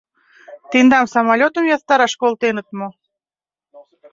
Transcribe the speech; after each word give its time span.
Тендам 0.71 1.05
самолётым 1.15 1.65
ястараш 1.75 2.13
колтеныт 2.21 2.67
мо? 2.77 2.87